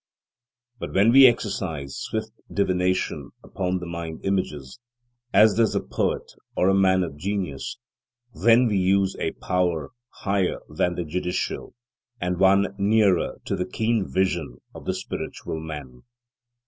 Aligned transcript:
But 0.79 0.95
when 0.95 1.11
we 1.11 1.27
exercise 1.27 1.95
swift 1.95 2.31
divination 2.51 3.29
upon 3.43 3.77
the 3.77 3.85
mind 3.85 4.21
images, 4.25 4.79
as 5.31 5.53
does 5.53 5.75
a 5.75 5.79
poet 5.79 6.23
or 6.57 6.69
a 6.69 6.73
man 6.73 7.03
of 7.03 7.17
genius, 7.17 7.77
then 8.33 8.65
we 8.65 8.77
use 8.77 9.15
a 9.19 9.33
power 9.33 9.91
higher 10.09 10.57
than 10.67 10.95
the 10.95 11.05
judicial, 11.05 11.75
and 12.19 12.39
one 12.39 12.73
nearer 12.79 13.37
to 13.45 13.55
the 13.55 13.67
keen 13.69 14.11
vision 14.11 14.57
of 14.73 14.85
the 14.85 14.95
spiritual 14.95 15.59
man. 15.59 16.01